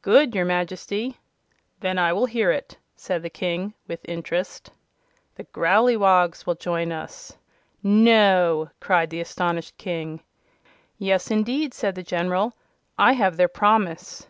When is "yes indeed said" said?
10.96-11.96